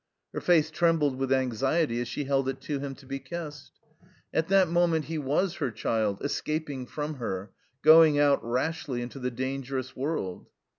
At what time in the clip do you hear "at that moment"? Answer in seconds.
4.33-5.05